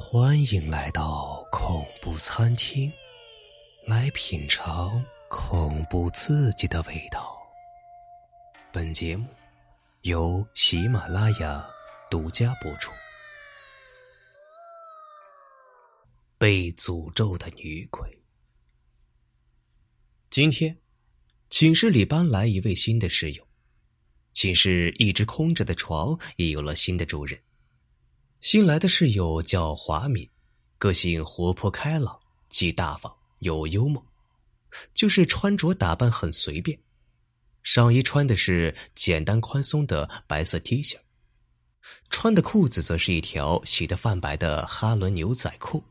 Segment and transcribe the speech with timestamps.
[0.00, 2.90] 欢迎来到恐怖餐厅，
[3.84, 7.36] 来品尝恐怖刺激的味道。
[8.72, 9.26] 本节目
[10.02, 11.68] 由喜马拉雅
[12.08, 12.92] 独家播出。
[16.38, 18.08] 被诅咒的女鬼。
[20.30, 20.78] 今天，
[21.50, 23.44] 寝室里搬来一位新的室友，
[24.32, 27.38] 寝室一直空着的床也有了新的主人。
[28.40, 30.28] 新来的室友叫华敏，
[30.78, 34.04] 个性活泼开朗，既大方又幽默，
[34.94, 36.78] 就是穿着打扮很随便。
[37.64, 40.96] 上衣穿的是简单宽松的白色 T 恤，
[42.10, 45.82] 穿的裤子则是一条洗得泛白的哈伦牛仔裤。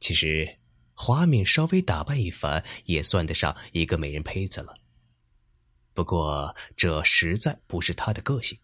[0.00, 0.58] 其实，
[0.92, 4.74] 华敏稍微打扮一番，也算得上一个美人胚子了。
[5.94, 8.58] 不过，这实在不是她的个性。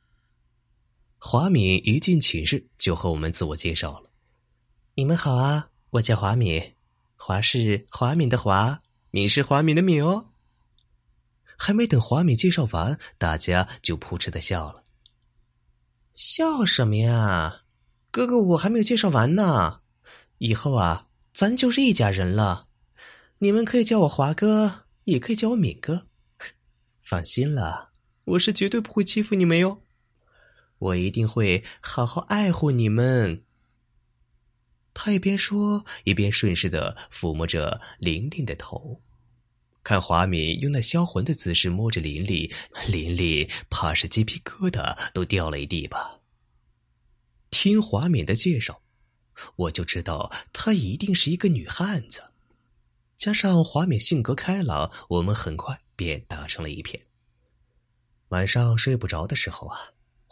[1.27, 4.11] 华敏一进寝室就和我们自我介绍了
[4.95, 6.75] ：“你们好啊，我叫华敏，
[7.17, 10.27] 华是华敏的华，敏是华敏的敏哦。”
[11.57, 14.85] 还没等华敏介绍完，大家就扑哧的笑了。
[16.15, 17.63] 笑什么呀，
[18.11, 19.81] 哥哥，我还没有介绍完呢。
[20.37, 22.69] 以后啊，咱就是一家人了。
[23.39, 26.07] 你们可以叫我华哥，也可以叫我敏哥。
[27.01, 27.93] 放心了，
[28.25, 29.81] 我是绝对不会欺负你们哟。
[30.79, 33.45] 我一定会好好爱护你们。
[34.93, 39.01] 他一边说，一边顺势的抚摸着琳琳的头。
[39.83, 42.51] 看华敏用那销魂的姿势摸着琳琳，
[42.89, 46.21] 琳琳怕是鸡皮疙瘩都掉了一地吧。
[47.51, 48.81] 听华敏的介绍，
[49.57, 52.23] 我就知道她一定是一个女汉子。
[53.17, 57.03] 加上华敏性格开朗，我们很快便打成了一片。
[58.29, 59.79] 晚上睡不着的时候啊。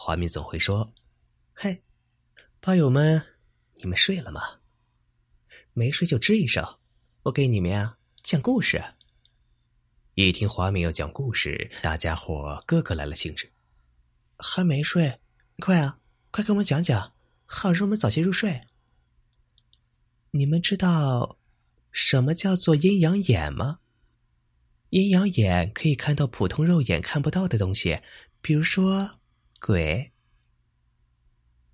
[0.05, 0.93] 华敏总会说
[1.55, 1.81] ：“嘿，
[2.59, 3.25] 吧友们，
[3.75, 4.59] 你们睡了吗？
[5.75, 6.81] 没睡就吱一声，
[7.23, 8.83] 我给你们呀讲故事。”
[10.17, 13.53] 一听华敏要讲故事，大家伙个个来了兴致。
[14.39, 15.21] 还没睡，
[15.61, 16.01] 快啊，
[16.33, 17.13] 快给我们讲讲，
[17.47, 18.61] 好让我们早些入睡。
[20.33, 21.39] 你们知道
[21.93, 23.79] 什么叫做阴阳眼吗？
[24.89, 28.01] 阴阳眼可以看到普通肉眼看不到的东西，
[28.41, 29.21] 比如说。
[29.65, 30.11] 鬼，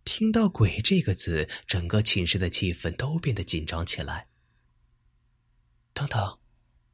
[0.05, 4.29] 听到“鬼”这个字，整个寝室的气氛都变得紧张起来。
[5.95, 6.39] 等等，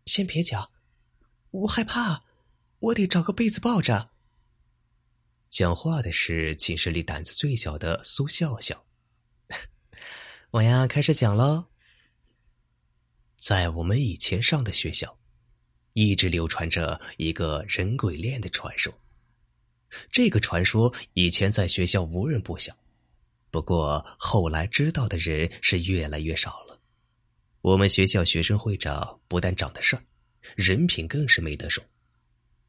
[0.06, 0.70] 先别讲，
[1.50, 2.22] 我害怕，
[2.78, 4.12] 我得找个被子抱着。
[5.50, 8.86] 讲话的是寝室里胆子最小的苏笑笑。
[10.52, 11.66] 我呀，开始讲喽。
[13.36, 15.18] 在我们以前上的学校，
[15.94, 19.03] 一直流传着一个人鬼恋的传说。
[20.10, 22.76] 这个传说以前在学校无人不晓，
[23.50, 26.80] 不过后来知道的人是越来越少了。
[27.60, 30.04] 我们学校学生会长不但长得帅，
[30.54, 31.82] 人品更是没得说，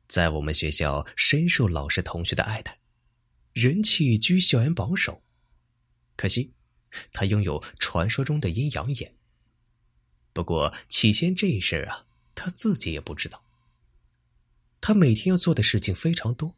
[0.07, 2.79] 在我们学校深受老师同学的爱戴，
[3.53, 5.21] 人气居校园榜首。
[6.15, 6.53] 可惜，
[7.11, 9.13] 他拥有传说中的阴阳眼。
[10.31, 13.43] 不过起先这事儿啊，他自己也不知道。
[14.79, 16.55] 他每天要做的事情非常多。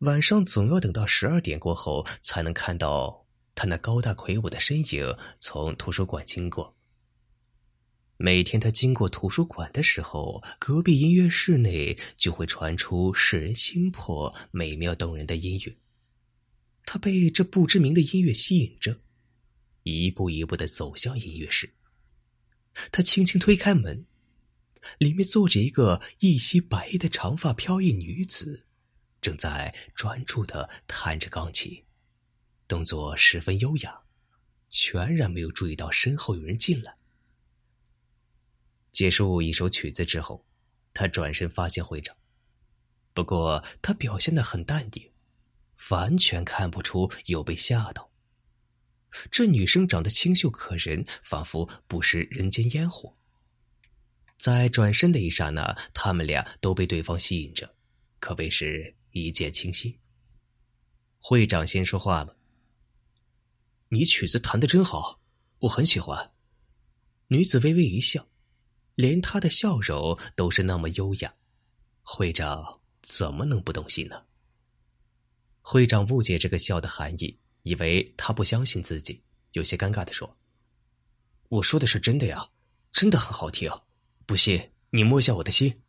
[0.00, 6.76] 晚上总要等到十二点过后，才能看到他那高大魁梧的身影从图书馆经过。
[8.18, 15.76] 每天他经过图书馆的时候，隔壁音乐室内就会传出使人心魄、美妙动人的音乐。
[16.84, 19.00] 他被这不知名的音乐吸引着，
[19.84, 21.70] 一步一步的走向音乐室。
[22.92, 24.04] 他轻轻推开门，
[24.98, 28.64] 里面坐着一个一袭白衣的长发飘逸女子。
[29.26, 31.82] 正在专注的弹着钢琴，
[32.68, 34.02] 动作十分优雅，
[34.70, 36.94] 全然没有注意到身后有人进来。
[38.92, 40.46] 结束一首曲子之后，
[40.94, 42.16] 他转身发现会长，
[43.14, 45.10] 不过他表现的很淡定，
[45.90, 48.12] 完全看不出有被吓到。
[49.28, 53.16] 这女生长得清秀可人，仿佛不食人间烟火。
[54.38, 57.74] 在转身的一刹那，他们俩都被对方吸引着，
[58.20, 58.94] 可谓是。
[59.24, 59.98] 一见倾心。
[61.18, 62.36] 会长先说话了
[63.90, 65.20] ：“你曲子弹的真好，
[65.60, 66.32] 我很喜欢。”
[67.28, 68.28] 女子微微一笑，
[68.94, 71.34] 连她的笑容都是那么优雅。
[72.02, 74.24] 会长怎么能不动心呢？
[75.60, 79.20] 会长误解这个笑的含义，以为他不相信自己，
[79.52, 80.36] 有些尴尬的说
[81.50, 82.50] ：“我说的是真的呀，
[82.92, 83.68] 真的很好听。
[84.24, 85.82] 不信你摸一下我的心，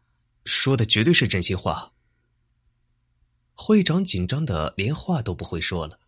[0.46, 1.94] 说的绝对是真心话。”
[3.60, 6.00] 会长紧张的连话都不会说了。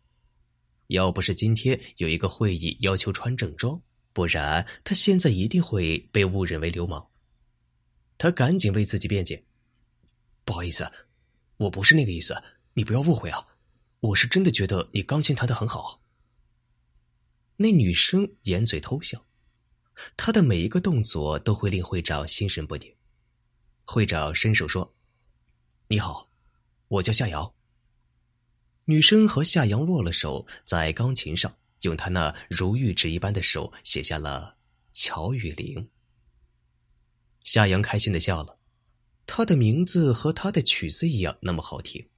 [0.87, 3.81] 要不是今天有一个会议要求穿正装，
[4.13, 7.09] 不然他现在一定会被误认为流氓。
[8.19, 9.43] 他赶紧为自己辩解
[10.45, 10.91] ：“不好意思，
[11.57, 12.41] 我不是那个意思，
[12.75, 13.47] 你不要误会啊，
[13.99, 16.01] 我是真的觉得你钢琴弹得很好。”
[17.57, 19.25] 那女生掩嘴偷笑，
[20.15, 22.95] 她的每一个动作都会令会长心神不宁。
[23.85, 24.95] 会长伸手说
[25.89, 26.28] ：“你好，
[26.89, 27.55] 我叫夏瑶。”
[28.85, 34.57] 女生和夏阳握了手，在钢琴上用她那如玉指一般的手写下了
[34.93, 35.89] “乔雨玲”。
[37.45, 38.59] 夏阳开心的笑了，
[39.25, 42.09] 他的名字和他的曲子一样那么好听。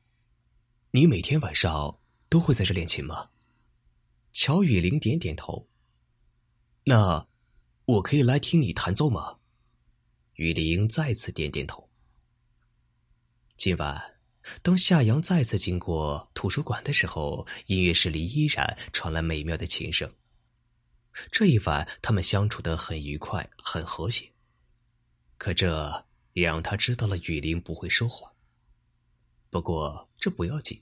[0.91, 3.29] 你每天晚上都会在这练琴吗？
[4.33, 5.67] 乔雨玲点点头。
[6.85, 7.27] 那
[7.85, 9.39] 我可以来听你弹奏吗？
[10.35, 11.89] 雨玲再次点点头。
[13.57, 14.10] 今晚，
[14.61, 20.11] 当夏阳再次经过图书馆的时候，音乐室里依然传来美妙的琴声。
[21.29, 24.31] 这一晚，他们相处的很愉快，很和谐。
[25.37, 28.31] 可这也让他知道了雨林不会说谎。
[29.49, 30.81] 不过这不要紧，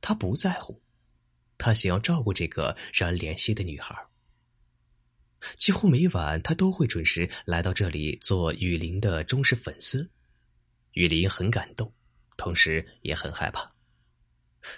[0.00, 0.80] 他不在乎，
[1.58, 3.94] 他想要照顾这个让人怜惜的女孩。
[5.56, 10.10] 几乎每晚，他都会准时来到这里做雨林的忠实粉丝。
[10.92, 11.92] 雨林很感动，
[12.42, 13.72] 同时也很害怕。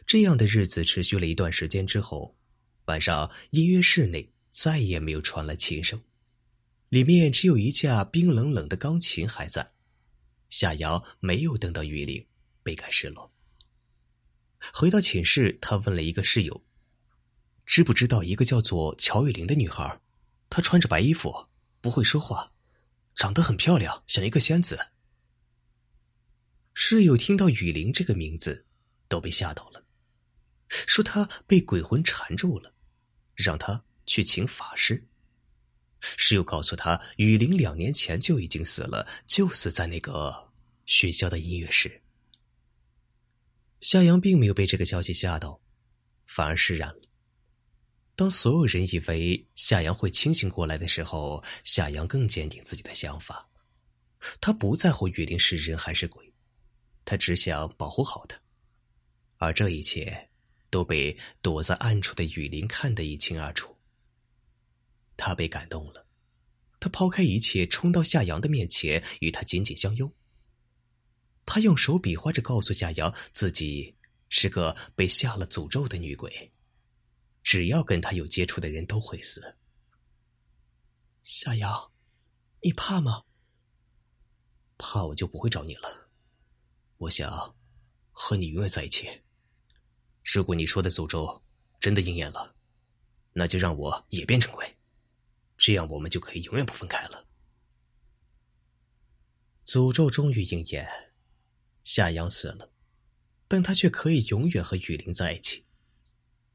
[0.07, 2.37] 这样的日子持续了一段时间之后，
[2.85, 6.03] 晚上音乐室内再也没有传来琴声。
[6.91, 9.73] 里面只有一架冰冷冷的钢琴还在。
[10.51, 12.27] 夏瑶没有等到雨玲，
[12.63, 13.33] 倍感失落。
[14.75, 16.63] 回到寝室，他问了一个室友
[17.65, 19.99] ：“知不知道一个叫做乔雨玲的女孩？
[20.51, 21.49] 她穿着白衣服，
[21.81, 22.53] 不会说话，
[23.15, 24.79] 长得很漂亮，像一个仙子。”
[26.75, 28.67] 室友听到雨林这个名字，
[29.09, 29.85] 都被吓到了，
[30.69, 32.75] 说她被鬼魂缠住了，
[33.35, 35.09] 让他去请法师。
[36.01, 40.53] 室友告诉他，雨林两年前就已经死了，就死在那个
[40.85, 42.03] 学校的音乐室。
[43.81, 45.61] 夏阳并没有被这个消息吓到，
[46.27, 47.01] 反而释然了。
[48.17, 53.49] 当所有人以为夏阳会清醒过来的时候，夏阳更坚定自己的想法。
[54.41, 56.31] 他不在乎雨林是人还是鬼，
[57.05, 58.41] 他只想保护好她。
[59.37, 60.31] 而这一切
[60.71, 63.77] 都被躲在暗处的雨林看得一清二楚。
[65.17, 66.07] 他被感动了，
[66.81, 70.13] 他抛开一切，冲到夏阳的面前，与他紧紧相拥。
[71.47, 73.97] 他用手比划着告诉夏阳，自己
[74.29, 76.51] 是个被下了诅咒的女鬼，
[77.43, 79.57] 只要跟他有接触的人都会死。
[81.23, 81.93] 夏阳，
[82.63, 83.25] 你怕吗？
[84.79, 86.04] 怕我就不会找你了。
[86.99, 87.57] 我想
[88.11, 89.09] 和你永远在一起。
[90.23, 91.43] 如果你说的诅咒
[91.81, 92.55] 真的应验了，
[93.33, 94.77] 那就让我也变成鬼。
[95.59, 97.27] 这样，我们就可以永远不分开了。
[99.65, 100.89] 诅咒终于应验，
[101.83, 102.71] 夏阳死了，
[103.49, 105.65] 但他却可以永远和雨林在一起。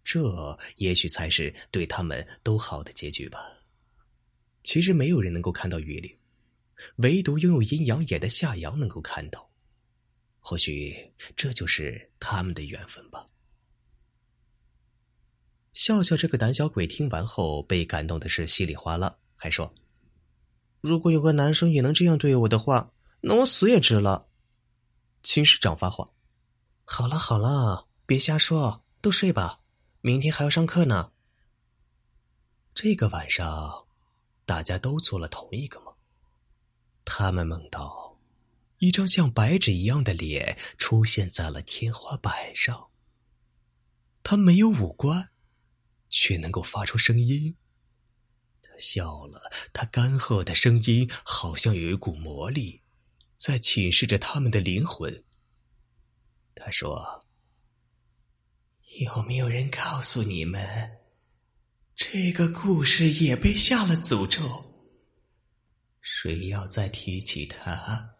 [0.03, 3.63] 这也许才是对他们都好的结局吧。
[4.63, 6.17] 其实，没有人能够看到雨林，
[6.97, 9.48] 唯独拥有阴阳眼的夏阳能够看到。
[10.49, 13.23] 或许，这就是他们的缘分吧。
[15.73, 19.71] 笑笑这个胆小鬼听完后被感动的是稀里哗啦，还说
[20.81, 22.91] ：“如果有个男生也能这样对我的话，
[23.21, 24.27] 那我死也值了。”
[25.21, 26.09] 秦师长发话
[26.83, 29.59] ：“好了好了，别瞎说，都睡吧，
[30.01, 31.11] 明天还要上课呢。”
[32.73, 33.85] 这个晚上，
[34.47, 35.93] 大家都做了同一个梦，
[37.05, 38.08] 他们梦到
[38.79, 42.89] 一张像白纸一样的脸出现在了天花板上，
[44.23, 45.29] 他没有五官。
[46.11, 47.55] 却能够发出声音。
[48.63, 52.81] 他笑了，他干涸的声音好像有一股魔力，
[53.35, 55.23] 在侵蚀着他们的灵魂。
[56.55, 57.23] 他说
[59.01, 60.97] ：“有没有人告诉你们，
[61.95, 64.65] 这个故事也被下了诅咒？
[66.01, 68.15] 谁要再提起他，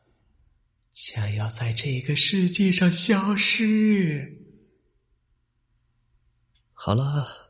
[0.92, 4.46] 将要在这个世界上消失。”
[6.74, 7.48] 好了。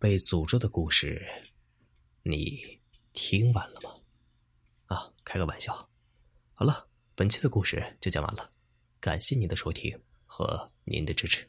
[0.00, 1.22] 被诅咒的故事，
[2.22, 2.58] 你
[3.12, 3.90] 听完了吗？
[4.86, 5.90] 啊，开个玩笑。
[6.54, 8.50] 好了，本期的故事就讲完了，
[8.98, 9.94] 感谢您的收听
[10.24, 11.46] 和您的支持。